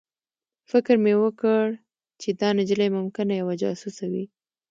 فکر 0.71 0.95
مې 1.03 1.13
وکړ 1.23 1.63
چې 2.21 2.29
دا 2.41 2.49
نجلۍ 2.59 2.89
ممکنه 2.97 3.33
یوه 3.41 3.55
جاسوسه 3.61 4.05
وي 4.11 4.23